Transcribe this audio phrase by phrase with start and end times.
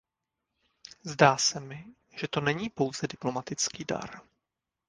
[1.03, 1.85] Zdá se mi,
[2.17, 4.21] že to není pouze diplomatický dar.